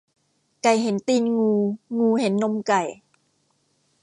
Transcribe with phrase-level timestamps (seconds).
[0.63, 1.51] ไก่เห็นตีนงู
[1.97, 2.81] งูเห็นนมไก่